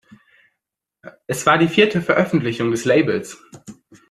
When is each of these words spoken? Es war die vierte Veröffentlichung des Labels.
Es 1.27 1.45
war 1.45 1.59
die 1.59 1.67
vierte 1.67 2.01
Veröffentlichung 2.01 2.71
des 2.71 2.85
Labels. 2.85 3.37